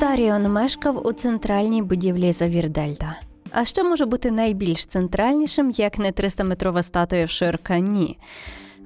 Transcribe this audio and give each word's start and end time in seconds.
Даріон 0.00 0.52
мешкав 0.52 1.06
у 1.06 1.12
центральній 1.12 1.82
будівлі 1.82 2.32
Завірдельта. 2.32 3.16
А 3.52 3.64
що 3.64 3.84
може 3.84 4.06
бути 4.06 4.30
найбільш 4.30 4.86
центральнішим, 4.86 5.70
як 5.70 5.98
не 5.98 6.10
300-метрова 6.10 6.82
статуя 6.82 7.24
в 7.24 7.28
Ширкані? 7.28 8.18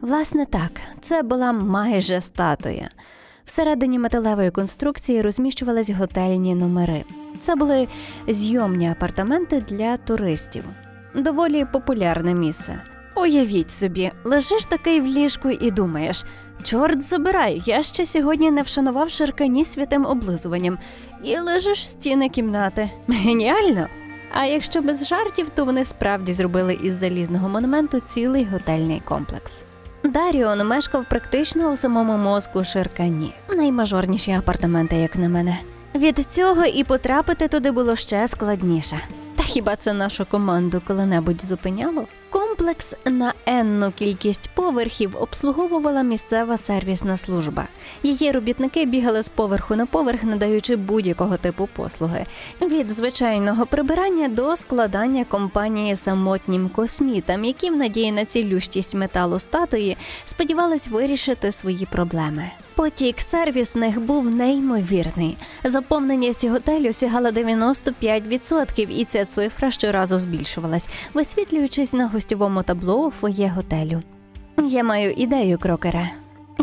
Власне 0.01 0.47
так, 0.47 0.71
це 1.01 1.23
була 1.23 1.53
майже 1.53 2.21
статуя. 2.21 2.91
Всередині 3.45 3.99
металевої 3.99 4.51
конструкції 4.51 5.23
розміщувались 5.23 5.91
готельні 5.91 6.55
номери. 6.55 7.05
Це 7.41 7.57
були 7.57 7.89
зйомні 8.29 8.91
апартаменти 8.91 9.61
для 9.61 9.97
туристів. 9.97 10.65
Доволі 11.15 11.65
популярне 11.73 12.35
місце. 12.35 12.83
Уявіть 13.17 13.71
собі, 13.71 14.11
лежиш 14.25 14.65
такий 14.67 15.01
в 15.01 15.07
ліжку 15.07 15.51
і 15.51 15.71
думаєш: 15.71 16.25
чорт 16.65 17.03
забирай, 17.03 17.63
я 17.67 17.83
ще 17.83 18.07
сьогодні 18.07 18.51
не 18.51 18.63
вшанував 18.63 19.11
ширкані 19.11 19.65
святим 19.65 20.07
облизуванням, 20.07 20.79
і 21.25 21.39
лежиш 21.39 21.89
стіни 21.89 22.29
кімнати. 22.29 22.91
Геніально! 23.09 23.87
А 24.33 24.45
якщо 24.45 24.83
без 24.83 25.09
жартів, 25.09 25.51
то 25.55 25.65
вони 25.65 25.85
справді 25.85 26.33
зробили 26.33 26.79
із 26.83 26.93
залізного 26.93 27.49
монументу 27.49 28.01
цілий 28.01 28.45
готельний 28.45 29.01
комплекс. 29.01 29.65
Даріон 30.05 30.67
мешкав 30.67 31.05
практично 31.09 31.73
у 31.73 31.77
самому 31.77 32.17
мозку 32.17 32.65
Ширкані. 32.65 33.35
Наймажорніші 33.49 34.33
апартаменти, 34.33 34.97
як 34.97 35.17
на 35.17 35.29
мене. 35.29 35.59
Від 35.95 36.19
цього 36.19 36.65
і 36.65 36.85
потрапити 36.85 37.49
туди 37.49 37.71
було 37.71 37.97
ще 37.97 38.29
складніше. 38.29 38.99
Та 39.37 39.43
хіба 39.43 39.77
це 39.77 39.93
нашу 39.93 40.27
команду 40.27 40.83
коли-небудь 40.87 41.45
зупиняло? 41.45 42.05
Комплекс 42.59 42.95
на 43.05 43.35
енну 43.47 43.93
кількість 43.99 44.51
поверхів 44.55 45.17
обслуговувала 45.21 46.03
місцева 46.03 46.57
сервісна 46.57 47.17
служба. 47.17 47.69
Її 48.03 48.33
робітники 48.33 48.87
бігали 48.87 49.23
з 49.23 49.29
поверху 49.29 49.77
на 49.77 49.87
поверх, 49.87 50.25
надаючи 50.25 50.77
будь-якого 50.77 51.37
типу 51.37 51.69
послуги 51.73 52.27
від 52.63 52.91
звичайного 52.91 53.67
прибирання 53.67 54.29
до 54.29 54.57
складання 54.57 55.25
компанії 55.25 55.97
самотнім 55.97 56.69
космітам, 56.69 57.45
які 57.45 57.71
в 57.71 57.77
надії 57.77 58.13
на 58.13 58.25
цілющість 58.25 58.95
металу 58.95 59.39
статуї 59.39 59.97
сподівались 60.25 60.89
вирішити 60.89 61.53
свої 61.53 61.87
проблеми. 61.87 62.51
Потік 62.79 63.21
сервісних 63.21 64.01
був 64.01 64.31
неймовірний. 64.31 65.37
Заповненість 65.65 66.49
готелю 66.49 66.93
сягала 66.93 67.31
95%, 67.31 68.87
і 68.91 69.05
ця 69.05 69.25
цифра 69.25 69.71
щоразу 69.71 70.19
збільшувалась, 70.19 70.89
висвітлюючись 71.15 71.93
на 71.93 72.09
гостьовому 72.09 72.63
табло 72.63 73.07
у 73.07 73.11
фоє 73.11 73.53
готелю. 73.57 74.03
Я 74.69 74.85
маю 74.85 75.11
ідею, 75.11 75.59
крокере. 75.59 76.11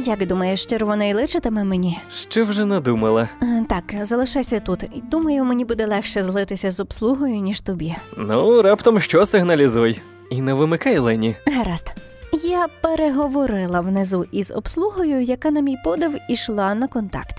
Як 0.06 0.28
думаєш, 0.28 0.66
червоний 0.66 1.14
личитиме 1.14 1.64
мені? 1.64 2.00
Що 2.12 2.44
вже 2.44 2.66
надумала? 2.66 3.30
Е, 3.44 3.66
Так, 3.70 3.84
залишайся 4.06 4.60
тут. 4.60 4.86
Думаю, 5.12 5.46
мені 5.46 5.66
буде 5.66 5.86
легше 5.88 6.24
злитися 6.24 6.72
з 6.72 6.80
обслугою, 6.80 7.36
ніж 7.36 7.62
тобі. 7.62 7.96
Ну, 8.18 8.62
раптом 8.62 9.00
що 9.00 9.26
сигналізуй. 9.26 10.00
І 10.30 10.42
не 10.42 10.54
вимикай 10.54 10.98
Лені. 10.98 11.36
Гаразд. 11.48 11.96
Я 12.44 12.68
переговорила 12.82 13.82
внизу 13.82 14.26
із 14.32 14.52
обслугою, 14.52 15.22
яка 15.22 15.52
на 15.52 15.62
мій 15.62 15.78
подив 15.84 16.18
ішла 16.30 16.76
на 16.76 16.88
контакт. 16.88 17.36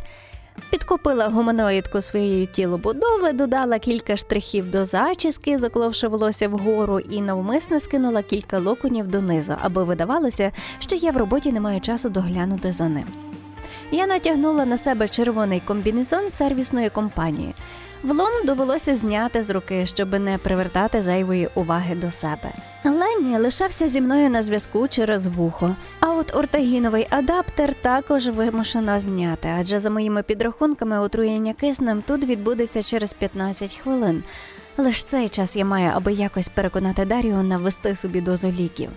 Підкупила 0.70 1.28
гуманоїдку 1.28 2.00
своєї 2.00 2.46
тілобудови, 2.46 3.32
додала 3.32 3.78
кілька 3.78 4.16
штрихів 4.16 4.70
до 4.70 4.84
зачіски, 4.84 5.58
закловши 5.58 6.08
волосся 6.08 6.48
вгору, 6.48 6.98
і 7.00 7.20
навмисне 7.20 7.80
скинула 7.80 8.22
кілька 8.22 8.58
локонів 8.58 9.06
донизу, 9.06 9.54
аби 9.62 9.84
видавалося, 9.84 10.52
що 10.78 10.96
я 10.96 11.10
в 11.10 11.16
роботі 11.16 11.52
не 11.52 11.60
маю 11.60 11.80
часу 11.80 12.08
доглянути 12.08 12.72
за 12.72 12.88
ним. 12.88 13.04
Я 13.90 14.06
натягнула 14.06 14.66
на 14.66 14.78
себе 14.78 15.08
червоний 15.08 15.62
комбінезон 15.66 16.30
сервісної 16.30 16.90
компанії. 16.90 17.54
Влом 18.06 18.44
довелося 18.44 18.94
зняти 18.94 19.42
з 19.42 19.50
руки, 19.50 19.86
щоб 19.86 20.20
не 20.20 20.38
привертати 20.38 21.02
зайвої 21.02 21.48
уваги 21.54 21.94
до 21.94 22.10
себе. 22.10 22.52
Лені 22.84 23.38
лишався 23.38 23.88
зі 23.88 24.00
мною 24.00 24.30
на 24.30 24.42
зв'язку 24.42 24.88
через 24.88 25.26
вухо. 25.26 25.76
А 26.00 26.12
от 26.12 26.36
ортагіновий 26.36 27.06
адаптер 27.10 27.74
також 27.74 28.28
вимушено 28.28 29.00
зняти, 29.00 29.48
адже 29.60 29.80
за 29.80 29.90
моїми 29.90 30.22
підрахунками 30.22 31.00
отруєння 31.00 31.52
киснем 31.52 32.02
тут 32.06 32.24
відбудеться 32.24 32.82
через 32.82 33.12
15 33.12 33.74
хвилин. 33.74 34.24
Лиш 34.76 35.04
цей 35.04 35.28
час 35.28 35.56
я 35.56 35.64
маю, 35.64 35.90
аби 35.94 36.12
якось 36.12 36.48
переконати 36.48 37.04
Даріона 37.04 37.58
ввести 37.58 37.94
собі 37.94 38.20
дозу 38.20 38.48
ліків. 38.48 38.90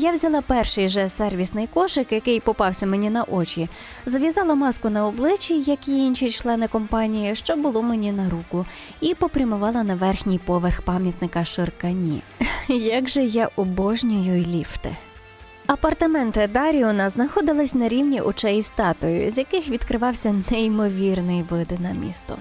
Я 0.00 0.12
взяла 0.12 0.42
перший 0.42 0.88
же 0.88 1.08
сервісний 1.08 1.66
кошик, 1.66 2.12
який 2.12 2.40
попався 2.40 2.86
мені 2.86 3.10
на 3.10 3.24
очі, 3.24 3.68
зав'язала 4.06 4.54
маску 4.54 4.90
на 4.90 5.06
обличчі, 5.06 5.60
як 5.60 5.88
і 5.88 5.98
інші 5.98 6.30
члени 6.30 6.68
компанії, 6.68 7.34
що 7.34 7.56
було 7.56 7.82
мені 7.82 8.12
на 8.12 8.30
руку, 8.30 8.66
і 9.00 9.14
попрямувала 9.14 9.82
на 9.82 9.94
верхній 9.94 10.38
поверх 10.38 10.82
пам'ятника 10.82 11.44
Ширкані. 11.44 12.22
Як 12.68 13.08
же 13.08 13.24
я 13.24 13.50
обожнюю 13.56 14.44
ліфти. 14.44 14.96
Апартаменти 15.66 16.46
Даріона 16.46 17.08
знаходились 17.08 17.74
на 17.74 17.88
рівні 17.88 18.20
очей 18.20 18.62
статуї, 18.62 19.30
з 19.30 19.38
яких 19.38 19.68
відкривався 19.68 20.34
неймовірний 20.50 21.42
вид 21.42 21.80
на 21.80 21.90
місто. 21.92 22.38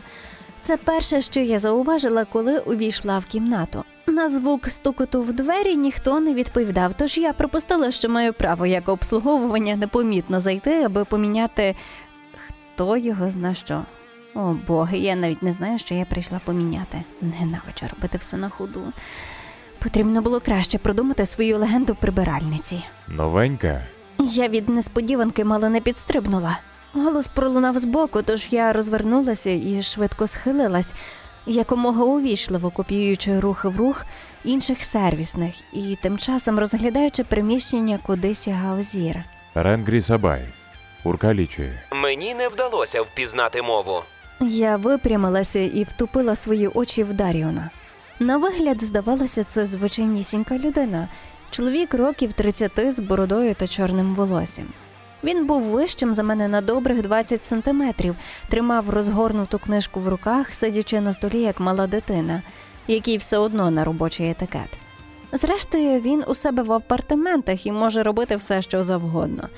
Це 0.62 0.78
перше, 0.78 1.22
що 1.22 1.40
я 1.40 1.60
зауважила, 1.60 2.26
коли 2.26 2.60
увійшла 2.60 3.20
в 3.20 3.26
кімнату. 3.26 3.84
На 4.18 4.30
звук 4.30 4.68
стукоту 4.68 5.22
в 5.22 5.34
двері 5.34 5.76
ніхто 5.76 6.20
не 6.20 6.34
відповідав, 6.34 6.94
тож 6.98 7.18
я 7.18 7.34
припустила, 7.34 7.92
що 7.92 8.10
маю 8.10 8.34
право 8.34 8.66
як 8.66 8.90
обслуговування 8.90 9.76
непомітно 9.76 10.40
зайти, 10.40 10.84
аби 10.84 11.06
поміняти 11.06 11.76
хто 12.48 12.98
його 12.98 13.30
зна 13.30 13.54
що. 13.54 13.84
О 14.36 14.56
боги, 14.68 14.98
я 14.98 15.16
навіть 15.16 15.44
не 15.44 15.54
знаю, 15.54 15.78
що 15.78 15.96
я 15.96 16.06
прийшла 16.06 16.40
поміняти. 16.46 17.04
Ненавиджу 17.22 17.86
робити 17.96 18.18
все 18.18 18.38
на 18.38 18.50
ходу. 18.50 18.82
Потрібно 19.80 20.22
було 20.22 20.40
краще 20.40 20.78
продумати 20.78 21.26
свою 21.26 21.58
легенду 21.58 21.96
прибиральниці. 21.96 22.84
Новенька? 23.08 23.82
Я 24.20 24.48
від 24.48 24.70
несподіванки 24.70 25.46
мало 25.46 25.70
не 25.70 25.82
підстрибнула. 25.82 26.60
Голос 26.94 27.28
пролунав 27.28 27.80
збоку, 27.80 28.22
тож 28.22 28.48
я 28.52 28.74
розвернулася 28.74 29.50
і 29.50 29.82
швидко 29.82 30.28
схилилась, 30.28 30.96
якомога 31.48 32.04
увічливо 32.04 32.70
копіюючи 32.70 33.40
рух 33.40 33.66
в 33.66 33.78
рух 33.78 34.06
інших 34.44 34.84
сервісних 34.84 35.54
і 35.74 35.98
тим 36.02 36.18
часом 36.18 36.60
розглядаючи 36.60 37.24
приміщення, 37.24 38.00
куди 38.06 38.34
сягав 38.36 38.84
зір. 38.84 39.16
Ренгрі 39.56 40.02
Сабай. 40.02 40.42
Уркалічі. 41.04 41.72
Мені 41.92 42.36
не 42.36 42.48
вдалося 42.48 43.02
впізнати 43.02 43.62
мову. 43.62 44.02
Я 44.42 44.78
випрямилася 44.78 45.60
і 45.60 45.84
втупила 45.84 46.36
свої 46.36 46.68
очі 46.68 47.04
в 47.04 47.14
Даріона. 47.14 47.70
На 48.20 48.38
вигляд, 48.38 48.84
здавалося, 48.84 49.44
це 49.44 49.66
звичайнісінька 49.66 50.58
людина, 50.58 51.08
чоловік 51.50 51.94
років 51.94 52.34
30 52.34 52.72
з 52.94 53.00
бородою 53.00 53.56
та 53.56 53.68
чорним 53.68 54.10
волоссям. 54.10 54.66
Він 55.28 55.46
був 55.46 55.62
вищим 55.62 56.14
за 56.14 56.24
мене 56.24 56.48
на 56.48 56.62
добрих 56.62 57.02
20 57.02 57.46
сантиметрів, 57.46 58.16
тримав 58.50 58.90
розгорнуту 58.90 59.60
книжку 59.60 60.00
в 60.00 60.08
руках, 60.08 60.54
сидячи 60.54 61.02
на 61.02 61.14
столі 61.14 61.40
як 61.42 61.60
мала 61.60 61.88
дитина, 61.88 62.42
який 62.88 63.18
все 63.18 63.38
одно 63.38 63.72
на 63.72 63.84
робочий 63.84 64.30
етикет. 64.30 64.70
Зрештою, 65.32 66.02
він 66.02 66.24
у 66.28 66.36
себе 66.36 66.64
в 66.64 66.72
апартаментах 66.72 67.66
і 67.66 67.72
може 67.72 68.04
робити 68.04 68.36
все, 68.36 68.62
що 68.62 68.84
завгодно. 68.84 69.50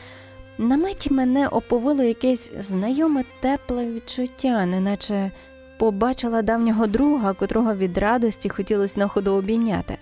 На 0.58 0.78
мить 0.78 1.12
мене 1.12 1.48
оповило 1.48 2.04
якесь 2.04 2.52
знайоме 2.60 3.24
тепле 3.40 3.86
відчуття, 3.86 4.66
неначе 4.66 5.32
побачила 5.78 6.42
давнього 6.42 6.88
друга, 6.88 7.34
котрого 7.34 7.76
від 7.76 7.98
радості 7.98 8.50
хотілося 8.50 9.00
на 9.00 9.08
ходу 9.08 9.34
обійняти. 9.34 9.98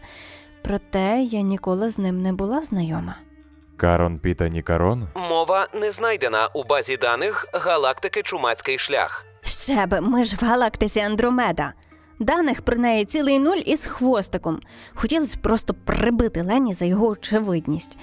Проте 0.61 1.21
я 1.21 1.41
ніколи 1.41 1.89
з 1.89 1.97
ним 1.97 2.21
не 2.21 2.33
була 2.33 2.61
знайома. 2.61 3.15
Карон 3.77 4.19
Пітані 4.19 4.61
Карон? 4.61 5.07
Мова 5.15 5.67
не 5.73 5.91
знайдена 5.91 6.47
у 6.47 6.63
базі 6.63 6.97
даних 6.97 7.47
галактики 7.53 8.21
Чумацький 8.23 8.77
шлях. 8.77 9.25
Ще 9.41 9.85
би, 9.85 10.01
ми 10.01 10.23
ж 10.23 10.35
в 10.35 10.45
галактиці 10.45 10.99
Андромеда. 10.99 11.73
Даних 12.19 12.61
про 12.61 12.77
неї 12.77 13.05
цілий 13.05 13.39
нуль 13.39 13.61
із 13.65 13.85
хвостиком. 13.85 14.59
Хотілося 14.95 15.37
просто 15.41 15.73
прибити 15.73 16.41
Лені 16.41 16.73
за 16.73 16.85
його 16.85 17.07
очевидність. 17.07 17.97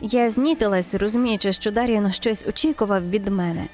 Я 0.00 0.30
знітилась, 0.30 0.94
розуміючи, 0.94 1.52
що 1.52 1.70
Дар'яно 1.70 2.12
щось 2.12 2.46
очікував 2.46 3.10
від 3.10 3.28
мене. 3.28 3.66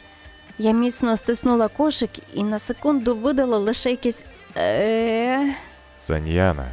Я 0.59 0.73
міцно 0.73 1.17
стиснула 1.17 1.69
кошик 1.69 2.11
і 2.35 2.43
на 2.45 2.59
секунду 2.59 3.17
видала 3.17 3.59
лише 3.59 3.91
якесь 3.91 4.25
е 4.57 5.55
Саньяна. 5.97 6.67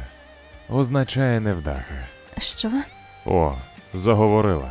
Означає 0.68 1.40
невдаха. 1.40 2.06
Що? 2.38 2.70
О, 3.26 3.54
заговорила. 3.98 4.70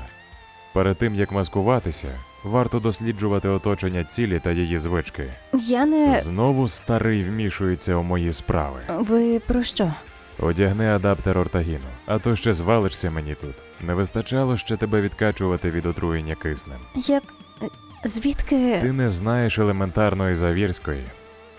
Перед 0.74 0.98
тим 0.98 1.16
як 1.16 1.31
маскуватися, 1.31 2.19
варто 2.44 2.80
досліджувати 2.80 3.50
оточення 3.50 4.04
цілі 4.04 4.39
та 4.39 4.51
її 4.51 4.77
звички. 4.80 5.33
Я 5.54 5.86
не. 5.86 6.19
Знову 6.19 6.68
старий 6.68 7.24
вмішується 7.24 7.95
у 7.95 8.04
мої 8.04 8.31
справи. 8.31 8.80
Ви 8.89 9.39
про 9.39 9.63
що? 9.63 9.94
Одягни 10.39 10.88
адаптер 10.88 11.38
ортагіну, 11.38 11.86
а 12.06 12.19
то 12.19 12.36
ще 12.36 12.54
звалишся 12.54 13.12
мені 13.12 13.36
тут. 13.36 13.56
Не 13.81 13.94
вистачало 13.94 14.57
ще 14.57 14.77
тебе 14.77 15.01
відкачувати 15.01 15.72
від 15.72 15.86
отруєння 15.86 16.36
киснем. 16.36 16.80
Як. 16.95 17.24
Звідки. 18.04 18.77
Ти 18.81 18.92
не 18.92 19.10
знаєш 19.10 19.60
елементарної 19.60 20.36
завірської. 20.36 21.04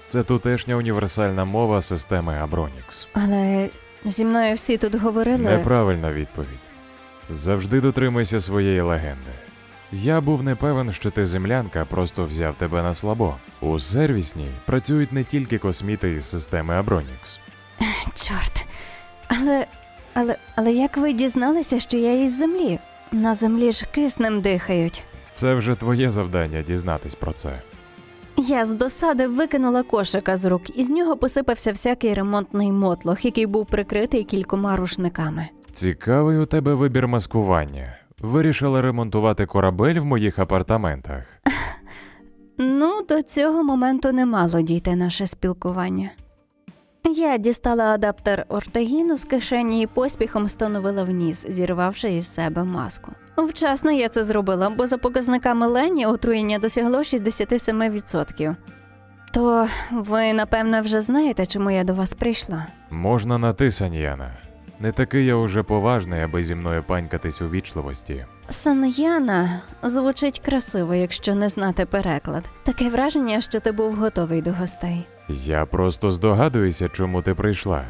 Це 0.06 0.22
тутешня 0.22 0.74
універсальна 0.76 1.44
мова 1.44 1.82
системи 1.82 2.34
Абронікс. 2.34 3.08
Але 3.12 3.68
зі 4.04 4.24
мною 4.24 4.54
всі 4.54 4.76
тут 4.76 4.94
говорили. 4.94 5.38
Неправильна 5.38 6.12
відповідь. 6.12 6.65
Завжди 7.30 7.80
дотримуйся 7.80 8.40
своєї 8.40 8.80
легенди. 8.80 9.30
Я 9.92 10.20
був 10.20 10.42
не 10.42 10.54
певен, 10.54 10.92
що 10.92 11.10
ти 11.10 11.26
землянка, 11.26 11.84
просто 11.84 12.24
взяв 12.24 12.54
тебе 12.54 12.82
на 12.82 12.94
слабо. 12.94 13.36
У 13.60 13.78
сервісній 13.78 14.50
працюють 14.66 15.12
не 15.12 15.24
тільки 15.24 15.58
косміти 15.58 16.10
із 16.10 16.24
системи 16.24 16.74
Абронікс. 16.74 17.38
Чорт. 18.14 18.66
Але, 19.28 19.66
але, 20.14 20.36
але 20.54 20.72
як 20.72 20.96
ви 20.96 21.12
дізналися, 21.12 21.78
що 21.78 21.98
я 21.98 22.24
із 22.24 22.38
землі? 22.38 22.78
На 23.12 23.34
землі 23.34 23.72
ж 23.72 23.86
киснем 23.94 24.40
дихають. 24.40 25.04
Це 25.30 25.54
вже 25.54 25.74
твоє 25.74 26.10
завдання 26.10 26.62
дізнатись 26.62 27.14
про 27.14 27.32
це. 27.32 27.50
Я 28.36 28.64
з 28.64 28.70
досади 28.70 29.26
викинула 29.26 29.82
кошика 29.82 30.36
з 30.36 30.44
рук, 30.44 30.78
і 30.78 30.82
з 30.82 30.90
нього 30.90 31.16
посипався 31.16 31.72
всякий 31.72 32.14
ремонтний 32.14 32.72
мотлох, 32.72 33.24
який 33.24 33.46
був 33.46 33.66
прикритий 33.66 34.24
кількома 34.24 34.76
рушниками. 34.76 35.48
Цікавий 35.76 36.38
у 36.38 36.46
тебе 36.46 36.74
вибір 36.74 37.08
маскування. 37.08 37.96
Вирішила 38.20 38.82
ремонтувати 38.82 39.46
корабель 39.46 39.94
в 40.00 40.04
моїх 40.04 40.38
апартаментах. 40.38 41.22
Ну, 42.58 43.02
до 43.08 43.22
цього 43.22 43.64
моменту 43.64 44.12
не 44.12 44.26
мало 44.26 44.62
дійти 44.62 44.96
наше 44.96 45.26
спілкування. 45.26 46.10
Я 47.04 47.38
дістала 47.38 47.84
адаптер 47.84 48.46
ортагіну 48.48 49.16
з 49.16 49.24
кишені 49.24 49.82
і 49.82 49.86
поспіхом 49.86 50.44
встановила 50.44 51.04
в 51.04 51.10
ніс, 51.10 51.46
зірвавши 51.48 52.12
із 52.12 52.34
себе 52.34 52.64
маску. 52.64 53.12
Вчасно 53.36 53.90
я 53.90 54.08
це 54.08 54.24
зробила, 54.24 54.70
бо 54.70 54.86
за 54.86 54.98
показниками 54.98 55.66
Лені 55.66 56.06
отруєння 56.06 56.58
досягло 56.58 56.98
67%. 56.98 58.56
То 59.34 59.66
ви, 59.92 60.32
напевно, 60.32 60.80
вже 60.80 61.00
знаєте, 61.00 61.46
чому 61.46 61.70
я 61.70 61.84
до 61.84 61.94
вас 61.94 62.14
прийшла. 62.14 62.66
Можна 62.90 63.38
на 63.38 63.52
ти, 63.52 63.70
Саньяна. 63.70 64.45
Не 64.80 64.92
такий 64.92 65.26
я 65.26 65.34
уже 65.34 65.62
поважний, 65.62 66.20
аби 66.20 66.44
зі 66.44 66.54
мною 66.54 66.84
панькатись 66.86 67.42
у 67.42 67.48
вічливості. 67.48 68.26
Саняна 68.48 69.60
звучить 69.82 70.38
красиво, 70.38 70.94
якщо 70.94 71.34
не 71.34 71.48
знати 71.48 71.86
переклад. 71.86 72.44
Таке 72.62 72.88
враження, 72.88 73.40
що 73.40 73.60
ти 73.60 73.72
був 73.72 73.94
готовий 73.94 74.42
до 74.42 74.52
гостей. 74.52 75.06
Я 75.28 75.66
просто 75.66 76.10
здогадуюся, 76.10 76.88
чому 76.88 77.22
ти 77.22 77.34
прийшла. 77.34 77.84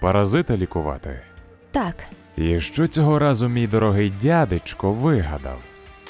Паразита 0.00 0.56
лікувати. 0.56 1.20
Так, 1.70 1.94
І 2.36 2.60
що 2.60 2.86
цього 2.86 3.18
разу 3.18 3.48
мій 3.48 3.66
дорогий 3.66 4.12
дядечко 4.22 4.92
вигадав? 4.92 5.58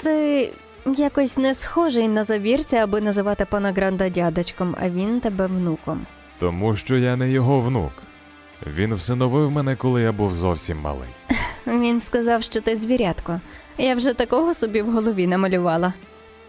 Ти 0.03 0.49
якось 0.85 1.37
не 1.37 1.53
схожий 1.53 2.07
на 2.07 2.23
завірця, 2.23 2.77
аби 2.77 3.01
називати 3.01 3.45
пана 3.45 3.71
Гранда 3.71 4.09
дядечком, 4.09 4.75
а 4.81 4.89
він 4.89 5.19
тебе 5.19 5.47
внуком. 5.47 6.01
Тому 6.39 6.75
що 6.75 6.97
я 6.97 7.15
не 7.15 7.29
його 7.29 7.59
внук. 7.59 7.91
Він 8.67 8.95
всиновив 8.95 9.51
мене, 9.51 9.75
коли 9.75 10.01
я 10.01 10.11
був 10.11 10.35
зовсім 10.35 10.81
малий. 10.81 11.09
Він 11.67 12.01
сказав, 12.01 12.43
що 12.43 12.61
ти 12.61 12.75
звірятко. 12.75 13.41
Я 13.77 13.95
вже 13.95 14.13
такого 14.13 14.53
собі 14.53 14.81
в 14.81 14.91
голові 14.91 15.27
намалювала. 15.27 15.93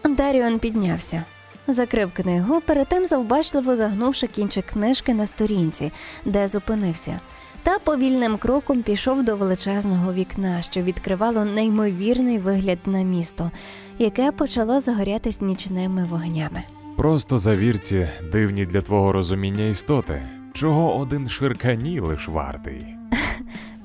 Даріон 0.09 0.59
піднявся, 0.59 1.23
закрив 1.67 2.11
книгу, 2.13 2.61
перед 2.61 2.87
тим 2.87 3.05
завбачливо 3.07 3.75
загнувши 3.75 4.27
кінчик 4.27 4.65
книжки 4.65 5.13
на 5.13 5.25
сторінці, 5.25 5.91
де 6.25 6.47
зупинився, 6.47 7.19
та 7.63 7.79
повільним 7.79 8.37
кроком 8.37 8.83
пішов 8.83 9.23
до 9.23 9.35
величезного 9.35 10.13
вікна, 10.13 10.61
що 10.61 10.81
відкривало 10.81 11.45
неймовірний 11.45 12.37
вигляд 12.37 12.79
на 12.85 13.01
місто, 13.01 13.51
яке 13.99 14.31
почало 14.31 14.79
загорятись 14.79 15.41
нічними 15.41 16.05
вогнями. 16.05 16.63
Просто 16.97 17.37
завірці 17.37 18.09
дивні 18.31 18.65
для 18.65 18.81
твого 18.81 19.11
розуміння 19.11 19.63
істоти, 19.65 20.21
чого 20.53 20.95
один 20.97 21.29
ширкані 21.29 21.99
лиш 21.99 22.27
вартий. 22.27 22.85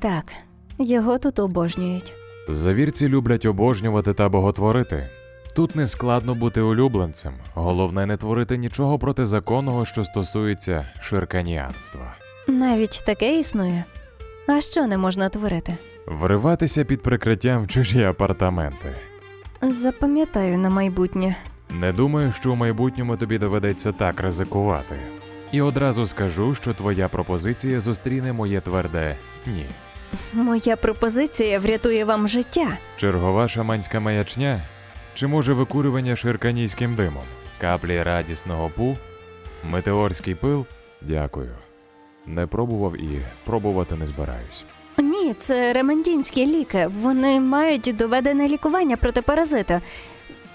Так, 0.01 0.25
його 0.79 1.19
тут 1.19 1.39
обожнюють. 1.39 2.13
Завірці 2.49 3.09
люблять 3.09 3.47
обожнювати 3.47 4.15
та 4.15 4.29
боготворити. 4.29 5.09
Тут 5.55 5.77
не 5.77 5.87
складно 5.87 6.35
бути 6.35 6.61
улюбленцем, 6.61 7.33
головне 7.55 8.07
не 8.07 8.17
творити 8.17 8.57
нічого 8.57 8.99
протизаконного, 8.99 9.85
що 9.85 10.05
стосується 10.05 10.87
ширканіанства. 11.01 12.15
Навіть 12.49 13.03
таке 13.07 13.39
існує. 13.39 13.85
А 14.49 14.61
що 14.61 14.87
не 14.87 14.99
можна 14.99 15.29
творити? 15.29 15.75
Вриватися 16.07 16.85
під 16.85 17.03
прикриттям 17.03 17.63
в 17.63 17.69
чужі 17.69 18.05
апартаменти. 18.05 18.95
Запам'ятаю 19.63 20.59
на 20.59 20.71
майбутнє. 20.71 21.37
Не 21.81 21.93
думаю, 21.93 22.33
що 22.33 22.53
у 22.53 22.55
майбутньому 22.55 23.17
тобі 23.17 23.39
доведеться 23.39 23.93
так 23.93 24.21
ризикувати. 24.21 24.97
І 25.53 25.61
одразу 25.61 26.07
скажу, 26.07 26.55
що 26.55 26.75
твоя 26.75 27.09
пропозиція 27.09 27.81
зустріне 27.81 28.33
моє 28.33 28.61
тверде 28.61 29.17
ні. 29.47 29.67
Моя 30.33 30.77
пропозиція 30.77 31.59
врятує 31.59 32.05
вам 32.05 32.29
життя. 32.29 32.79
Чергова 32.97 33.49
шаманська 33.49 34.01
маячня? 34.01 34.63
Чи 35.15 35.27
може 35.27 35.53
викурювання 35.53 36.17
ширканійським 36.17 36.95
димом? 36.95 37.25
Каплі 37.61 38.03
радісного 38.03 38.71
пу? 38.77 38.97
Метеорський 39.71 40.35
пил? 40.35 40.67
Дякую. 41.03 41.51
Не 42.27 42.47
пробував 42.47 42.97
і 42.97 43.23
пробувати 43.45 43.95
не 43.95 44.07
збираюсь. 44.07 44.65
Ні, 44.99 45.35
це 45.35 45.73
ремендінські 45.73 46.47
ліки. 46.47 46.91
Вони 47.01 47.41
мають 47.41 47.95
доведене 47.99 48.49
лікування 48.49 48.97
проти 48.97 49.23
паразита. 49.23 49.81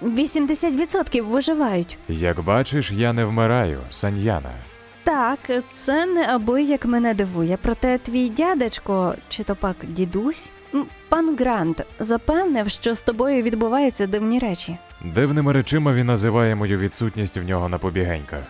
80% 0.01 1.21
виживають. 1.21 1.97
Як 2.09 2.43
бачиш, 2.43 2.91
я 2.91 3.13
не 3.13 3.25
вмираю, 3.25 3.79
саньяна. 3.91 4.51
Так, 5.03 5.39
це 5.71 6.05
неабияк 6.05 6.85
мене 6.85 7.13
дивує. 7.13 7.57
Проте 7.61 7.97
твій 7.97 8.29
дядечко, 8.29 9.15
чи 9.29 9.43
то 9.43 9.55
пак 9.55 9.75
дідусь, 9.87 10.51
пан 11.09 11.35
Грант, 11.35 11.81
запевнив, 11.99 12.69
що 12.69 12.95
з 12.95 13.01
тобою 13.01 13.43
відбуваються 13.43 14.07
дивні 14.07 14.39
речі. 14.39 14.77
Дивними 15.05 15.51
речима 15.53 15.93
він 15.93 16.05
називає 16.05 16.55
мою 16.55 16.77
відсутність 16.77 17.37
в 17.37 17.43
нього 17.43 17.69
на 17.69 17.77
побігеньках. 17.77 18.43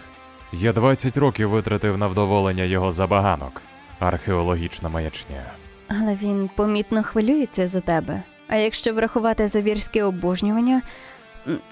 Я 0.53 0.73
20 0.73 1.17
років 1.17 1.49
витратив 1.49 1.97
на 1.97 2.07
вдоволення 2.07 2.63
його 2.63 2.91
забаганок. 2.91 3.61
Археологічна 3.99 4.89
маячня. 4.89 5.43
Але 5.87 6.15
він 6.15 6.49
помітно 6.55 7.03
хвилюється 7.03 7.67
за 7.67 7.79
тебе. 7.79 8.23
А 8.47 8.55
якщо 8.55 8.93
врахувати 8.93 9.47
завірське 9.47 10.03
обожнювання, 10.03 10.81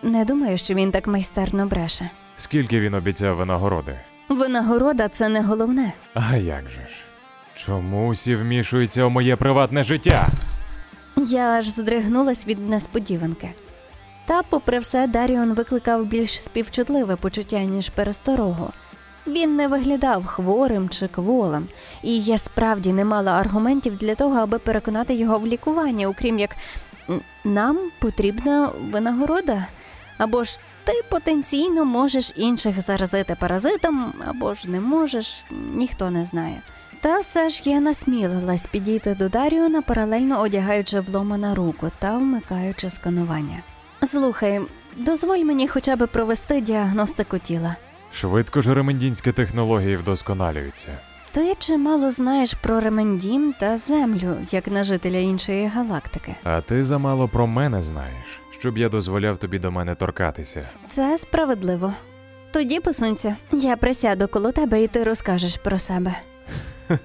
не 0.04 0.26
думаю, 0.26 0.58
що 0.58 0.74
він 0.74 0.92
так 0.92 1.08
майстерно 1.08 1.66
бреше. 1.68 2.10
Скільки 2.38 2.80
він 2.80 2.94
обіцяв 2.94 3.36
винагороди? 3.36 4.00
Винагорода 4.32 5.10
це 5.10 5.30
не 5.30 5.42
головне. 5.42 5.94
А 6.14 6.36
як 6.38 6.64
же 6.64 6.82
ж? 6.82 6.96
Чому 7.54 8.08
усі 8.08 8.36
вмішуються 8.36 9.04
у 9.04 9.10
моє 9.10 9.36
приватне 9.36 9.84
життя? 9.84 10.28
Я 11.16 11.50
аж 11.50 11.68
здригнулась 11.68 12.48
від 12.48 12.70
несподіванки. 12.70 13.50
Та, 14.26 14.42
попри 14.44 14.80
все, 14.80 15.08
Даріон 15.08 15.54
викликав 15.54 16.06
більш 16.06 16.42
співчутливе 16.42 17.16
почуття, 17.16 17.60
ніж 17.60 17.90
пересторогу. 17.90 18.70
Він 19.28 19.56
не 19.56 19.68
виглядав 19.68 20.26
хворим 20.26 20.90
чи 20.90 21.08
кволим, 21.08 21.68
і 22.04 22.20
я 22.20 22.38
справді 22.38 22.94
не 22.94 23.06
мала 23.06 23.32
аргументів 23.32 23.98
для 23.98 24.16
того, 24.16 24.40
аби 24.40 24.60
переконати 24.60 25.14
його 25.14 25.40
в 25.40 25.48
лікуванні, 25.48 26.06
окрім 26.06 26.40
як 26.40 26.56
нам 27.44 27.80
потрібна 28.00 28.70
винагорода. 28.92 29.68
Або 30.18 30.44
ж 30.44 30.60
ти 30.84 30.94
потенційно 31.10 31.86
можеш 31.86 32.34
інших 32.36 32.82
заразити 32.82 33.38
паразитом, 33.40 34.14
або 34.28 34.54
ж 34.54 34.70
не 34.70 34.80
можеш, 34.80 35.46
ніхто 35.74 36.12
не 36.12 36.26
знає. 36.26 36.62
Та 37.02 37.20
все 37.20 37.50
ж 37.50 37.62
я 37.66 37.80
насмілилась 37.80 38.68
підійти 38.68 39.16
до 39.16 39.30
Даріона, 39.30 39.82
паралельно 39.82 40.42
одягаючи 40.42 41.00
влома 41.00 41.38
на 41.38 41.56
руку 41.56 41.92
та 42.00 42.18
вмикаючи 42.18 42.90
сканування. 42.90 43.64
Слухай, 44.04 44.62
дозволь 44.98 45.40
мені 45.40 45.68
хоча 45.68 45.96
б 45.96 46.08
провести 46.08 46.62
діагностику 46.62 47.38
тіла. 47.38 47.76
Швидко 48.14 48.62
ж 48.62 48.74
ремендінські 48.74 49.32
технології 49.32 49.96
вдосконалюються. 49.96 50.98
Ти 51.34 51.56
чимало 51.60 52.12
знаєш 52.12 52.54
про 52.54 52.80
Ремендім 52.80 53.54
та 53.60 53.78
Землю, 53.78 54.38
як 54.52 54.68
на 54.68 54.84
жителя 54.84 55.18
іншої 55.18 55.68
галактики. 55.68 56.36
А 56.44 56.62
ти 56.62 56.84
замало 56.84 57.28
про 57.28 57.48
мене 57.48 57.82
знаєш, 57.82 58.42
щоб 58.60 58.78
я 58.78 58.90
дозволяв 58.90 59.38
тобі 59.38 59.60
до 59.60 59.72
мене 59.72 59.96
торкатися. 59.96 60.70
Це 60.88 61.18
справедливо. 61.18 61.94
Тоді 62.52 62.80
посунься. 62.80 63.36
Я 63.52 63.78
присяду 63.78 64.28
коло 64.28 64.52
тебе 64.52 64.84
і 64.84 64.88
ти 64.88 65.04
розкажеш 65.04 65.58
про 65.58 65.80
себе. 65.80 66.16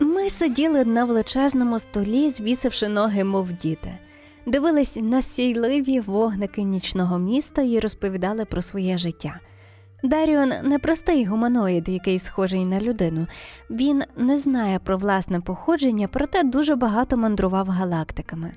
Ми 0.00 0.30
сиділи 0.30 0.84
на 0.84 1.04
величезному 1.04 1.78
столі, 1.78 2.30
звісивши 2.30 2.88
ноги, 2.88 3.24
мов 3.24 3.52
діти. 3.52 3.94
Дивились 4.46 4.96
на 4.96 5.22
сійливі 5.22 6.00
вогники 6.00 6.62
нічного 6.62 7.18
міста 7.18 7.62
і 7.62 7.78
розповідали 7.78 8.44
про 8.44 8.62
своє 8.62 8.98
життя. 8.98 9.40
Даріон 10.04 10.52
не 10.62 10.78
простий 10.78 11.24
гуманоїд, 11.24 11.88
який 11.88 12.18
схожий 12.18 12.66
на 12.66 12.80
людину. 12.80 13.26
Він 13.70 14.02
не 14.16 14.36
знає 14.36 14.78
про 14.78 14.98
власне 14.98 15.40
походження, 15.40 16.08
проте 16.08 16.42
дуже 16.42 16.76
багато 16.76 17.16
мандрував 17.16 17.68
галактиками. 17.68 18.52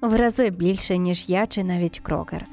В 0.00 0.16
рази 0.16 0.50
більше, 0.50 0.98
ніж 0.98 1.28
я 1.28 1.46
чи 1.46 1.64
навіть 1.64 1.98
крокер. 1.98 2.46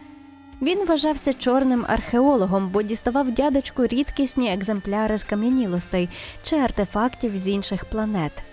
Він 0.62 0.86
вважався 0.86 1.34
чорним 1.34 1.86
археологом, 1.88 2.70
бо 2.70 2.82
діставав 2.82 3.32
дядечку 3.32 3.88
рідкісні 3.88 4.54
екземпляри 4.54 5.18
скам'янілостей 5.18 6.10
чи 6.44 6.56
артефактів 6.56 7.38
з 7.38 7.48
інших 7.48 7.86
планет, 7.86 8.44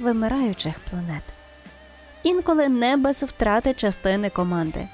вимираючих 0.00 0.74
планет. 0.90 1.24
Інколи 2.22 2.68
не 2.68 2.96
без 2.96 3.22
втрати 3.22 3.74
частини 3.74 4.30
команди. 4.30 4.88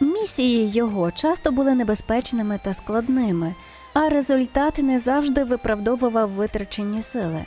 Місії 0.00 0.68
його 0.68 1.10
часто 1.10 1.52
були 1.52 1.74
небезпечними 1.74 2.60
та 2.64 2.72
складними, 2.72 3.54
а 3.94 4.08
результат 4.08 4.78
не 4.78 4.98
завжди 4.98 5.44
виправдовував 5.44 6.30
витрачені 6.30 7.02
сили. 7.02 7.44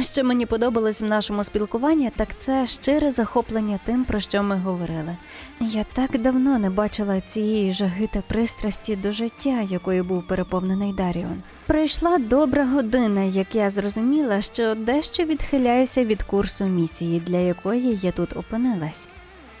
Що 0.00 0.24
мені 0.24 0.46
подобалось 0.46 1.00
в 1.00 1.04
нашому 1.04 1.44
спілкуванні, 1.44 2.12
так 2.16 2.28
це 2.38 2.66
щире 2.66 3.10
захоплення 3.10 3.80
тим, 3.84 4.04
про 4.04 4.20
що 4.20 4.42
ми 4.42 4.56
говорили. 4.56 5.16
Я 5.60 5.84
так 5.92 6.18
давно 6.18 6.58
не 6.58 6.70
бачила 6.70 7.20
цієї 7.20 7.72
жаги 7.72 8.08
та 8.12 8.20
пристрасті 8.20 8.96
до 8.96 9.12
життя, 9.12 9.60
якою 9.60 10.04
був 10.04 10.26
переповнений 10.26 10.92
Даріон. 10.92 11.42
Пройшла 11.66 12.18
добра 12.18 12.66
година, 12.66 13.22
як 13.22 13.54
я 13.54 13.70
зрозуміла, 13.70 14.40
що 14.40 14.74
дещо 14.74 15.24
відхиляюся 15.24 16.04
від 16.04 16.22
курсу 16.22 16.64
місії, 16.64 17.20
для 17.26 17.38
якої 17.38 17.98
я 18.02 18.12
тут 18.12 18.36
опинилась. 18.36 19.08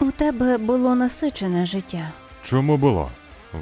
У 0.00 0.10
тебе 0.10 0.58
було 0.58 0.94
насичене 0.94 1.66
життя, 1.66 2.12
Чому 2.44 2.76
було? 2.76 3.10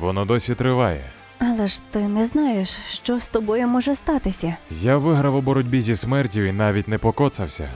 Воно 0.01 0.25
досі 0.25 0.55
триває. 0.55 1.01
але 1.39 1.67
ж 1.67 1.83
ти 1.91 1.99
не 2.09 2.25
знаєш, 2.25 2.79
що 2.89 3.21
з 3.21 3.29
тобою 3.29 3.69
може 3.69 3.95
статися. 3.95 4.57
Я 4.71 4.97
виграв 4.97 5.37
у 5.37 5.41
боротьбі 5.41 5.83
зі 5.83 5.97
смертю 5.97 6.41
і 6.41 6.53
навіть 6.53 6.89
не 6.89 6.99
покоцався. 6.99 7.71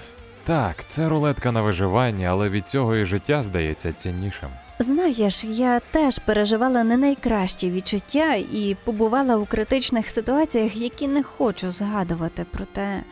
Так, 0.45 0.85
це 0.89 1.09
рулетка 1.09 1.53
на 1.53 1.63
виживання, 1.63 2.29
але 2.29 2.49
від 2.49 2.69
цього 2.69 2.97
і 2.97 3.05
життя 3.05 3.43
здається 3.43 3.93
ціннішим. 3.93 4.49
Знаєш, 4.79 5.45
я 5.45 5.81
теж 5.91 6.19
переживала 6.19 6.85
не 6.85 6.97
найкращі 6.97 7.71
відчуття 7.71 8.35
і 8.35 8.77
побувала 8.85 9.37
у 9.37 9.47
критичних 9.47 10.09
ситуаціях, 10.09 10.77
які 10.77 11.09
не 11.09 11.23
хочу 11.23 11.71
згадувати. 11.71 12.47
Проте 12.51 13.03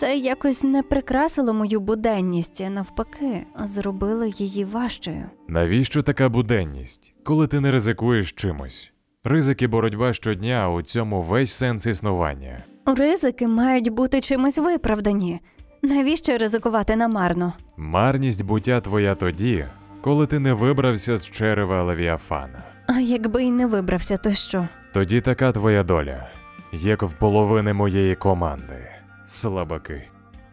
це 0.00 0.16
якось 0.16 0.62
не 0.62 0.82
прикрасило 0.82 1.54
мою 1.54 1.80
буденність, 1.80 2.64
навпаки, 2.70 3.46
зробило 3.64 4.24
її 4.24 4.64
важчою. 4.64 5.24
Навіщо 5.48 6.02
така 6.02 6.28
буденність, 6.28 7.14
коли 7.24 7.46
ти 7.46 7.60
не 7.60 7.70
ризикуєш 7.70 8.32
чимось? 8.32 8.92
Ризик 9.24 9.62
і 9.62 9.66
боротьба 9.66 10.12
щодня 10.12 10.70
у 10.70 10.82
цьому 10.82 11.22
весь 11.22 11.52
сенс 11.52 11.86
існування. 11.86 12.58
Ризики 12.86 13.46
мають 13.46 13.88
бути 13.88 14.20
чимось 14.20 14.58
виправдані. 14.58 15.40
Навіщо 15.82 16.38
ризикувати 16.38 16.96
намарно? 16.96 17.52
Марність 17.76 18.44
буття 18.44 18.80
твоя 18.80 19.14
тоді, 19.14 19.64
коли 20.00 20.26
ти 20.26 20.38
не 20.38 20.52
вибрався 20.52 21.16
з 21.16 21.30
черева 21.30 21.82
Левіафана. 21.82 22.62
А 22.86 23.00
якби 23.00 23.44
й 23.44 23.50
не 23.50 23.66
вибрався, 23.66 24.16
то 24.16 24.30
що? 24.32 24.68
Тоді 24.94 25.20
така 25.20 25.52
твоя 25.52 25.82
доля, 25.82 26.30
як 26.72 27.02
в 27.02 27.12
половини 27.12 27.72
моєї 27.72 28.14
команди. 28.16 28.99
Слабаки. 29.32 30.02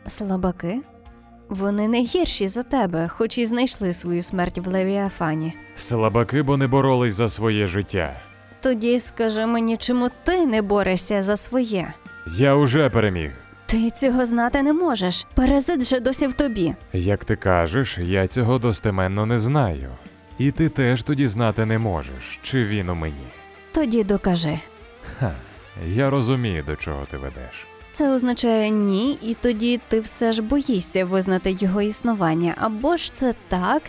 Слабаки? 0.08 0.82
Вони 1.50 1.88
не 1.88 2.02
гірші 2.02 2.48
за 2.48 2.64
тебе, 2.64 3.08
хоч 3.08 3.38
і 3.38 3.46
знайшли 3.46 3.94
свою 3.94 4.24
смерть 4.24 4.58
в 4.58 4.68
Левіафані. 4.68 5.54
Слабаки, 5.76 6.42
бо 6.42 6.58
не 6.58 6.68
боролись 6.68 7.14
за 7.14 7.28
своє 7.30 7.68
життя. 7.68 8.22
Тоді 8.62 9.00
скажи 9.00 9.46
мені, 9.46 9.78
чому 9.78 10.10
ти 10.24 10.46
не 10.46 10.62
борешся 10.62 11.24
за 11.24 11.38
своє? 11.38 11.94
Я 12.38 12.56
уже 12.56 12.90
переміг. 12.90 13.32
Ти 13.66 13.90
цього 13.90 14.26
знати 14.26 14.64
не 14.64 14.74
можеш. 14.74 15.26
Паразит 15.36 15.84
же 15.84 16.00
досі 16.00 16.28
в 16.28 16.34
тобі. 16.34 16.76
Як 16.94 17.26
ти 17.26 17.36
кажеш, 17.36 17.98
я 17.98 18.28
цього 18.28 18.60
достеменно 18.60 19.26
не 19.26 19.40
знаю. 19.40 19.90
І 20.38 20.52
ти 20.52 20.70
теж 20.70 21.04
тоді 21.04 21.28
знати 21.28 21.66
не 21.66 21.80
можеш, 21.80 22.40
чи 22.42 22.66
він 22.66 22.90
у 22.90 22.96
мені. 22.96 23.28
Тоді 23.72 24.04
докажи. 24.04 24.60
Ха, 25.20 25.36
я 25.88 26.10
розумію, 26.10 26.64
до 26.68 26.76
чого 26.76 27.06
ти 27.12 27.18
ведеш. 27.18 27.68
Це 27.92 28.10
означає 28.10 28.70
ні, 28.70 29.18
і 29.22 29.34
тоді 29.34 29.80
ти 29.88 30.00
все 30.00 30.32
ж 30.32 30.42
боїшся 30.42 31.06
визнати 31.06 31.58
його 31.60 31.82
існування, 31.82 32.56
або 32.58 32.98
ж 32.98 33.14
це 33.14 33.34
так, 33.48 33.82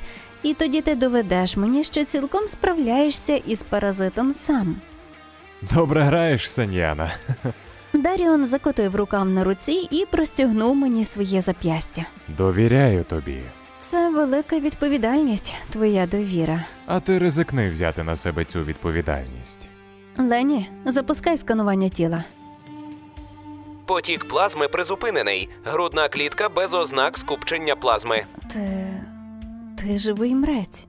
і 0.42 0.54
тоді 0.54 0.80
ти 0.80 0.94
доведеш 0.94 1.56
мені, 1.56 1.84
що 1.84 2.04
цілком 2.04 2.48
справляєшся 2.48 3.36
із 3.36 3.62
паразитом 3.62 4.32
сам. 4.32 4.76
Добре 5.74 6.02
граєш, 6.02 6.50
Саньяна. 6.50 7.10
Даріон 7.92 8.46
закотив 8.46 8.96
рукав 8.96 9.28
на 9.28 9.44
руці 9.44 9.88
і 9.90 10.06
простягнув 10.10 10.76
мені 10.76 11.04
своє 11.04 11.40
зап'ястя. 11.40 12.02
Довіряю 12.28 13.04
тобі. 13.04 13.38
Це 13.78 14.10
велика 14.10 14.58
відповідальність, 14.58 15.54
твоя 15.70 16.06
довіра. 16.06 16.64
А 16.86 17.00
ти 17.00 17.18
ризикни 17.18 17.70
взяти 17.70 18.02
на 18.02 18.16
себе 18.16 18.44
цю 18.44 18.64
відповідальність. 18.64 19.68
Лені, 20.18 20.68
запускай 20.86 21.36
сканування 21.36 21.88
тіла. 21.88 22.24
Потік 23.88 24.24
плазми 24.28 24.68
призупинений. 24.68 25.48
Грудна 25.64 26.08
клітка 26.08 26.48
без 26.48 26.74
ознак 26.74 27.18
скупчення 27.18 27.76
плазми. 27.76 28.22
Ти. 28.52 28.86
ти 29.78 29.98
живий 29.98 30.34
мрець. 30.34 30.86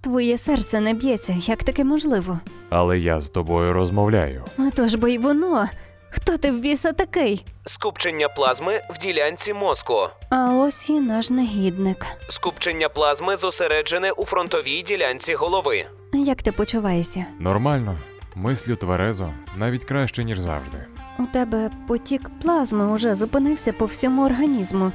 Твоє 0.00 0.38
серце 0.38 0.80
не 0.80 0.94
б'ється, 0.94 1.34
як 1.40 1.64
таке 1.64 1.84
можливо? 1.84 2.38
Але 2.70 2.98
я 2.98 3.20
з 3.20 3.30
тобою 3.30 3.72
розмовляю. 3.72 4.44
А 4.58 4.70
то 4.70 4.88
ж 4.88 4.98
бо 4.98 5.08
й 5.08 5.18
воно. 5.18 5.68
Хто 6.10 6.36
ти 6.36 6.50
в 6.50 6.60
біса 6.60 6.92
такий? 6.92 7.44
Скупчення 7.66 8.28
плазми 8.28 8.80
в 8.90 8.98
ділянці 8.98 9.54
мозку. 9.54 10.08
А 10.30 10.54
ось 10.54 10.90
і 10.90 11.00
наш 11.00 11.30
негідник. 11.30 12.06
Скупчення 12.28 12.88
плазми 12.88 13.36
зосереджене 13.36 14.10
у 14.10 14.24
фронтовій 14.24 14.82
ділянці 14.82 15.34
голови. 15.34 15.86
Як 16.12 16.42
ти 16.42 16.52
почуваєшся? 16.52 17.24
Нормально, 17.38 17.98
мислю 18.34 18.76
тверезо, 18.76 19.32
навіть 19.56 19.84
краще, 19.84 20.24
ніж 20.24 20.38
завжди. 20.38 20.86
У 21.18 21.26
тебе 21.26 21.70
потік 21.86 22.30
плазми 22.42 22.92
уже 22.92 23.14
зупинився 23.14 23.72
по 23.72 23.84
всьому 23.84 24.24
організму. 24.24 24.92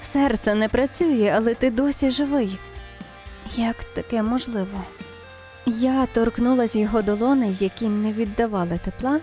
Серце 0.00 0.54
не 0.54 0.68
працює, 0.68 1.32
але 1.36 1.54
ти 1.54 1.70
досі 1.70 2.10
живий. 2.10 2.58
Як 3.56 3.76
таке 3.84 4.22
можливо? 4.22 4.82
Я 5.66 6.06
торкнулась 6.06 6.76
його 6.76 7.02
долони, 7.02 7.54
які 7.60 7.88
не 7.88 8.12
віддавали 8.12 8.78
тепла, 8.84 9.20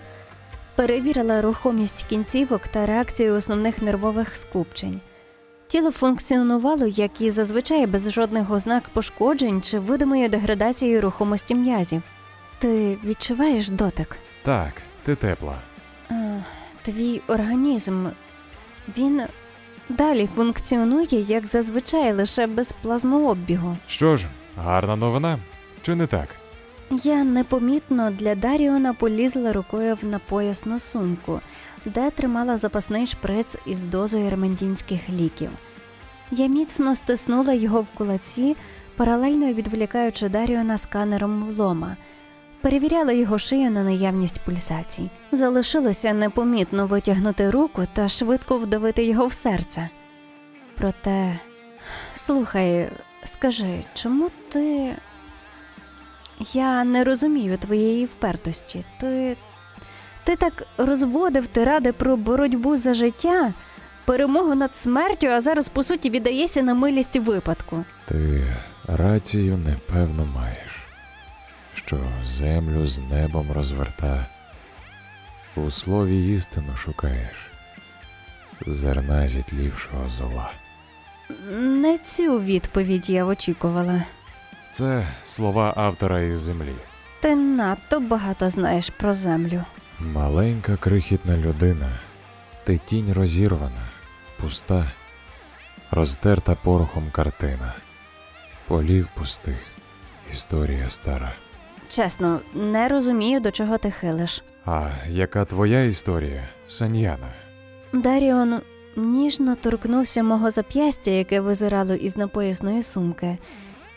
перевірила 0.76 1.42
рухомість 1.42 2.06
кінцівок 2.10 2.68
та 2.68 2.86
реакцію 2.86 3.36
основних 3.36 3.82
нервових 3.82 4.36
скупчень. 4.36 5.02
Тіло 5.68 5.92
функціонувало, 5.92 6.86
як 6.86 7.22
і 7.22 7.32
зазвичай, 7.32 7.86
без 7.88 8.12
жодних 8.12 8.52
ознак 8.52 8.90
пошкоджень 8.90 9.62
чи 9.62 9.80
видимої 9.80 10.30
деградації 10.30 11.00
рухомості 11.00 11.56
м'язів. 11.56 12.02
Ти 12.60 12.98
відчуваєш 13.04 13.70
дотик? 13.70 14.18
Так, 14.44 14.74
ти 15.04 15.16
тепла. 15.16 15.56
Е, 16.12 16.44
Твій 16.82 17.22
організм 17.28 18.08
він 18.98 19.22
далі 19.90 20.30
функціонує 20.36 21.22
як 21.22 21.48
зазвичай, 21.48 22.14
лише 22.14 22.48
без 22.48 22.72
плазмообігу. 22.72 23.78
Що 23.88 24.16
ж, 24.16 24.28
гарна 24.58 24.96
новина? 24.96 25.40
Чи 25.82 25.96
не 25.96 26.08
так? 26.08 26.36
Я 27.04 27.24
непомітно 27.24 28.12
для 28.12 28.36
Даріона 28.36 28.94
полізла 28.94 29.54
рукою 29.54 29.96
в 29.96 30.06
напоясну 30.06 30.80
сумку, 30.80 31.42
де 31.86 32.12
тримала 32.12 32.58
запасний 32.58 33.06
шприц 33.06 33.58
із 33.66 33.86
дозою 33.86 34.26
ермендінських 34.28 35.10
ліків. 35.10 35.50
Я 36.32 36.48
міцно 36.48 36.96
стиснула 36.96 37.54
його 37.54 37.82
в 37.82 37.88
кулаці, 37.98 38.56
паралельно 38.96 39.54
відволікаючи 39.54 40.30
Даріона 40.30 40.78
сканером 40.78 41.44
влома. 41.44 41.98
Перевіряла 42.62 43.12
його 43.12 43.40
шию 43.40 43.72
на 43.72 43.84
наявність 43.84 44.40
пульсацій. 44.46 45.10
Залишилося 45.32 46.14
непомітно 46.14 46.88
витягнути 46.88 47.50
руку 47.50 47.84
та 47.94 48.08
швидко 48.08 48.58
вдавити 48.58 49.04
його 49.04 49.28
в 49.28 49.34
серце. 49.34 49.90
Проте, 50.76 51.40
слухай, 52.14 52.90
скажи, 53.24 53.84
чому 53.94 54.30
ти. 54.50 54.96
Я 56.54 56.84
не 56.84 57.04
розумію 57.04 57.58
твоєї 57.58 58.06
впертості. 58.06 58.84
Ти. 59.00 59.38
Ти 60.24 60.36
так 60.36 60.64
розводив 60.78 61.48
тиради 61.48 61.94
про 61.94 62.18
боротьбу 62.18 62.78
за 62.78 62.94
життя, 62.94 63.54
перемогу 64.06 64.56
над 64.56 64.78
смертю, 64.78 65.28
а 65.28 65.42
зараз, 65.42 65.70
по 65.70 65.84
суті, 65.84 66.10
віддаєшся 66.10 66.62
на 66.62 66.74
милість 66.74 67.16
випадку. 67.16 67.84
Ти 68.08 68.48
рацію 68.88 69.58
непевно 69.58 70.26
маєш, 70.36 70.49
що 71.90 72.00
землю 72.26 72.88
з 72.88 73.00
небом 73.00 73.52
розверта, 73.52 74.26
у 75.56 75.72
слові 75.72 76.36
істину 76.36 76.76
шукаєш, 76.76 77.52
зерна 78.68 79.28
зітлівшого 79.28 80.10
зола. 80.10 80.52
Не 81.60 81.98
цю 81.98 82.40
відповідь 82.40 83.10
я 83.10 83.26
очікувала. 83.26 84.04
Це 84.72 85.08
слова 85.24 85.74
автора 85.78 86.20
із 86.20 86.40
землі. 86.40 86.76
Ти 87.20 87.36
надто 87.36 88.00
багато 88.00 88.50
знаєш 88.50 88.90
про 88.90 89.14
землю. 89.14 89.64
Маленька 90.00 90.78
крихітна 90.78 91.38
людина, 91.38 92.00
ти 92.64 92.78
тінь 92.78 93.14
розірвана, 93.14 93.88
пуста, 94.42 94.92
розтерта 95.92 96.56
порохом 96.56 97.12
картина, 97.12 97.74
полів 98.68 99.08
пустих, 99.16 99.62
історія 100.30 100.90
стара. 100.90 101.34
Чесно, 101.90 102.40
не 102.54 102.88
розумію, 102.88 103.40
до 103.40 103.52
чого 103.52 103.78
ти 103.78 103.92
хилиш. 103.92 104.44
А 104.66 104.90
яка 105.08 105.46
твоя 105.46 105.84
історія, 105.84 106.50
Саньяна? 106.68 107.34
Даріон 107.94 108.60
ніжно 108.98 109.56
торкнувся 109.56 110.24
мого 110.24 110.52
зап'ястя, 110.52 111.12
яке 111.12 111.40
визирало 111.42 111.94
із 111.94 112.18
напоясної 112.18 112.84
сумки, 112.84 113.38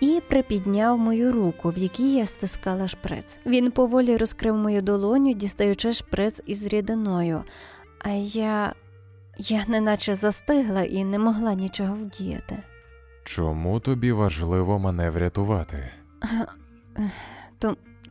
і 0.00 0.22
припідняв 0.28 0.98
мою 0.98 1.32
руку, 1.32 1.70
в 1.70 1.78
якій 1.78 2.14
я 2.14 2.26
стискала 2.26 2.88
шприц. 2.88 3.40
Він 3.46 3.70
поволі 3.70 4.16
розкрив 4.16 4.56
мою 4.56 4.82
долоню, 4.82 5.32
дістаючи 5.34 5.92
шприц 5.92 6.42
із 6.46 6.66
рідиною, 6.66 7.42
а 7.98 8.08
я. 8.10 8.72
я 9.38 9.64
неначе 9.68 10.14
застигла 10.16 10.82
і 10.82 11.04
не 11.04 11.18
могла 11.18 11.54
нічого 11.54 11.94
вдіяти. 11.94 12.58
Чому 13.24 13.80
тобі 13.80 14.12
важливо 14.12 14.78
мене 14.78 15.10
врятувати? 15.10 15.88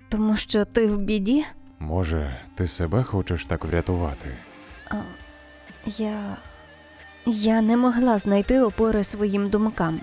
Тому 0.09 0.37
що 0.37 0.65
ти 0.65 0.87
в 0.87 0.97
біді? 0.97 1.45
Може, 1.79 2.39
ти 2.55 2.67
себе 2.67 3.03
хочеш 3.03 3.45
так 3.45 3.65
врятувати? 3.65 4.37
А, 4.89 4.95
я. 5.85 6.37
Я 7.25 7.61
не 7.61 7.77
могла 7.77 8.17
знайти 8.17 8.61
опори 8.61 9.03
своїм 9.03 9.49
думкам. 9.49 9.99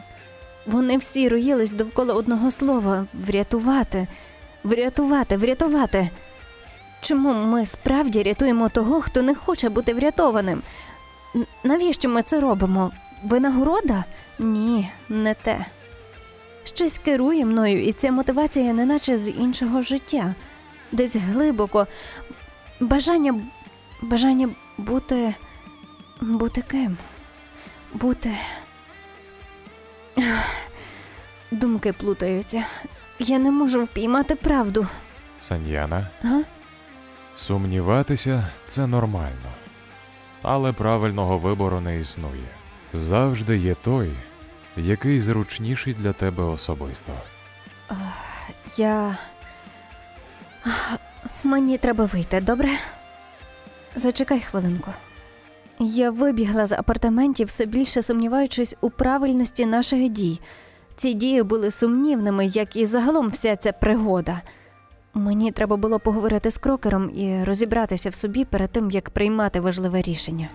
Вони 0.67 0.99
всі 0.99 1.29
роїлись 1.29 1.73
довкола 1.73 2.15
одного 2.15 2.51
слова 2.51 3.07
врятувати, 3.15 4.07
врятувати, 4.65 5.37
врятувати. 5.37 6.11
Чому 7.01 7.33
ми 7.33 7.67
справді 7.67 8.23
рятуємо 8.23 8.69
того, 8.69 9.01
хто 9.01 9.23
не 9.23 9.35
хоче 9.35 9.69
бути 9.69 9.95
врятованим? 9.95 10.63
Навіщо 11.65 12.09
ми 12.09 12.23
це 12.23 12.41
робимо? 12.41 12.91
Винагорода? 13.25 14.05
Ні, 14.39 14.91
не 15.09 15.35
те. 15.35 15.67
Щось 16.75 16.99
керує 16.99 17.45
мною, 17.45 17.85
і 17.85 17.93
ця 17.93 18.13
мотивація 18.13 18.73
неначе 18.73 19.19
з 19.19 19.31
іншого 19.31 19.83
життя, 19.83 20.35
десь 20.93 21.17
глибоко. 21.17 21.87
Бажання, 22.81 23.35
бажання 24.03 24.49
бути. 24.79 25.35
бути 26.21 26.63
ким? 26.63 26.97
Бути. 27.95 28.31
Думки 31.51 31.93
плутаються. 31.93 32.65
Я 33.19 33.39
не 33.39 33.51
можу 33.51 33.85
впіймати 33.85 34.35
правду. 34.37 34.87
Саньяна, 35.41 36.07
Га? 36.23 36.43
сумніватися 37.37 38.49
це 38.67 38.87
нормально. 38.87 39.53
Але 40.43 40.73
правильного 40.73 41.39
вибору 41.39 41.81
не 41.81 42.01
існує. 42.01 42.49
Завжди 42.93 43.57
є 43.57 43.75
той, 43.75 44.11
який 44.79 45.21
зручніший 45.21 45.95
для 45.95 46.13
тебе 46.13 46.45
особисто. 46.45 47.13
Я. 48.77 49.19
Мені 51.45 51.79
треба 51.79 52.05
вийти, 52.05 52.41
добре? 52.41 52.69
Зачекай 53.97 54.41
хвилинку. 54.41 54.91
Я 55.79 56.11
вибігла 56.11 56.67
з 56.67 56.73
апартаментів, 56.73 57.47
все 57.47 57.67
більше 57.67 58.03
сумніваючись 58.03 58.77
у 58.81 58.91
правильності 58.91 59.67
наших 59.67 60.09
дій. 60.09 60.41
Ці 60.97 61.15
дії 61.15 61.43
були 61.43 61.71
сумнівними, 61.71 62.47
як 62.47 62.77
і 62.77 62.87
загалом 62.87 63.29
вся 63.29 63.57
ця 63.57 63.73
пригода. 63.73 64.43
Мені 65.15 65.53
треба 65.53 65.77
було 65.77 65.99
поговорити 65.99 66.51
з 66.51 66.59
крокером 66.59 67.11
і 67.11 67.45
розібратися 67.45 68.11
в 68.11 68.15
собі 68.15 68.45
перед 68.45 68.71
тим, 68.71 68.91
як 68.91 69.11
приймати 69.11 69.61
важливе 69.61 70.03
рішення. 70.03 70.49